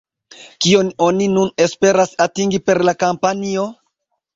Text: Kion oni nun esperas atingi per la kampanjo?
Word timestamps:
Kion 0.65 0.89
oni 1.09 1.29
nun 1.35 1.53
esperas 1.67 2.19
atingi 2.29 2.65
per 2.67 2.87
la 2.91 3.01
kampanjo? 3.09 3.73